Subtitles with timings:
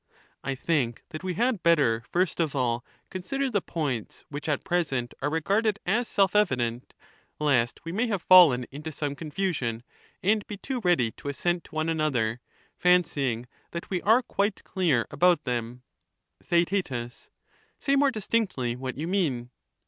[0.43, 4.49] I think that we had better, first of all, consider the We must points which
[4.49, 6.95] at present are regarded as self evident,
[7.37, 9.83] lest we ^^\'^^„ may have fallen into some confusion,
[10.23, 12.41] and be too ready to which are assent to one another,
[12.79, 15.83] fancying that we are quite clear about ^*^'?'^^ them.
[16.39, 17.29] but may Theaet.
[17.77, 19.51] Say more distinctly what you mean.